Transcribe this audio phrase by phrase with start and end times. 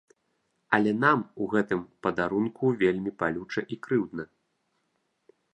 [0.77, 4.23] Але нам у гэтым падарунку вельмі балюча і крыўдна.